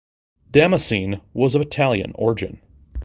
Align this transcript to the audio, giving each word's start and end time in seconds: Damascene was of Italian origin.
Damascene 0.49 1.21
was 1.31 1.53
of 1.53 1.61
Italian 1.61 2.11
origin. 2.15 2.59